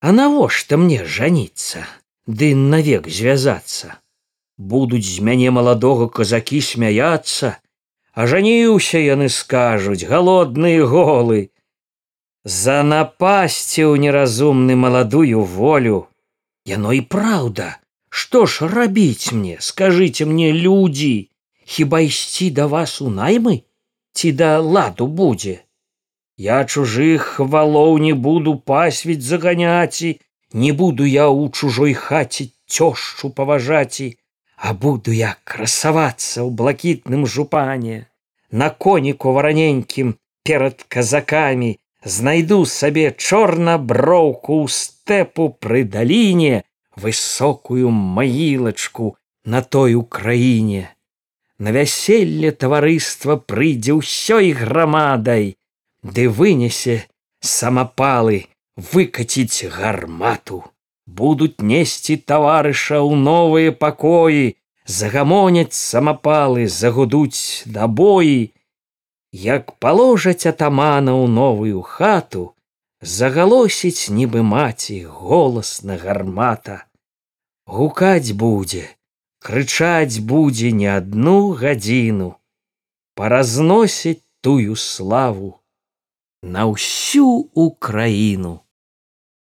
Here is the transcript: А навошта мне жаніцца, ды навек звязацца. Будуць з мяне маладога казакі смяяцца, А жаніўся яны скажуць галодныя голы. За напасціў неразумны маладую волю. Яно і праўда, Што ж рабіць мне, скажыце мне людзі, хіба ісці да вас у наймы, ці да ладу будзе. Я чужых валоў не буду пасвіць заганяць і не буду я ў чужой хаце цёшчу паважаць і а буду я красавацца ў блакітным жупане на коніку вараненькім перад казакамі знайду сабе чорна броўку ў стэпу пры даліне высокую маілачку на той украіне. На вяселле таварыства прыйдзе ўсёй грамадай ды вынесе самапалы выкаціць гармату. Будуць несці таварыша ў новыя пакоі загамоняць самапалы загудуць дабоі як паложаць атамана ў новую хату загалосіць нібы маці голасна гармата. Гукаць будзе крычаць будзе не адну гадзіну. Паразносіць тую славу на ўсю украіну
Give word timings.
А 0.00 0.12
навошта 0.16 0.76
мне 0.80 1.04
жаніцца, 1.04 1.84
ды 2.26 2.54
навек 2.56 3.08
звязацца. 3.08 3.96
Будуць 4.56 5.04
з 5.04 5.20
мяне 5.20 5.50
маладога 5.50 6.08
казакі 6.08 6.60
смяяцца, 6.60 7.56
А 8.12 8.26
жаніўся 8.26 8.98
яны 8.98 9.28
скажуць 9.30 10.02
галодныя 10.04 10.86
голы. 10.92 11.50
За 12.44 12.82
напасціў 12.82 13.94
неразумны 14.02 14.74
маладую 14.74 15.44
волю. 15.44 16.08
Яно 16.66 16.92
і 16.92 17.00
праўда, 17.00 17.80
Што 18.10 18.46
ж 18.46 18.66
рабіць 18.66 19.32
мне, 19.32 19.56
скажыце 19.62 20.26
мне 20.26 20.50
людзі, 20.52 21.30
хіба 21.64 22.00
ісці 22.02 22.50
да 22.50 22.66
вас 22.66 23.00
у 23.00 23.08
наймы, 23.08 23.62
ці 24.12 24.32
да 24.32 24.58
ладу 24.58 25.06
будзе. 25.06 25.62
Я 26.40 26.58
чужых 26.64 27.24
валоў 27.52 27.98
не 28.02 28.12
буду 28.26 28.54
пасвіць 28.70 29.20
заганяць 29.30 30.00
і 30.08 30.12
не 30.62 30.70
буду 30.72 31.04
я 31.04 31.26
ў 31.28 31.52
чужой 31.52 31.92
хаце 32.04 32.46
цёшчу 32.76 33.30
паважаць 33.40 34.00
і 34.06 34.08
а 34.56 34.72
буду 34.84 35.12
я 35.16 35.34
красавацца 35.44 36.40
ў 36.40 36.48
блакітным 36.62 37.26
жупане 37.34 37.98
на 38.62 38.70
коніку 38.86 39.36
вараненькім 39.36 40.16
перад 40.48 40.82
казакамі 40.96 41.76
знайду 42.16 42.64
сабе 42.64 43.06
чорна 43.12 43.76
броўку 43.92 44.64
ў 44.64 44.72
стэпу 44.80 45.52
пры 45.60 45.84
даліне 45.84 46.64
высокую 46.96 47.90
маілачку 47.90 49.14
на 49.44 49.60
той 49.62 49.94
украіне. 49.94 50.88
На 51.58 51.72
вяселле 51.76 52.50
таварыства 52.52 53.36
прыйдзе 53.36 54.00
ўсёй 54.00 54.52
грамадай 54.56 55.56
ды 56.02 56.28
вынесе 56.28 57.06
самапалы 57.40 58.46
выкаціць 58.76 59.68
гармату. 59.68 60.64
Будуць 61.06 61.60
несці 61.60 62.16
таварыша 62.16 63.00
ў 63.02 63.18
новыя 63.18 63.72
пакоі 63.72 64.56
загамоняць 64.86 65.76
самапалы 65.76 66.66
загудуць 66.68 67.66
дабоі 67.66 68.52
як 69.32 69.74
паложаць 69.78 70.46
атамана 70.46 71.12
ў 71.18 71.26
новую 71.28 71.82
хату 71.82 72.54
загалосіць 73.02 74.10
нібы 74.10 74.42
маці 74.42 75.04
голасна 75.04 75.96
гармата. 76.00 76.86
Гукаць 77.66 78.32
будзе 78.32 78.88
крычаць 79.40 80.20
будзе 80.20 80.72
не 80.72 80.88
адну 80.96 81.52
гадзіну. 81.60 82.34
Паразносіць 83.14 84.22
тую 84.40 84.76
славу 84.76 85.59
на 86.42 86.64
ўсю 86.66 87.26
украіну 87.54 88.52